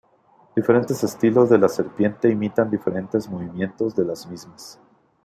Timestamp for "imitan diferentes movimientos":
2.27-3.95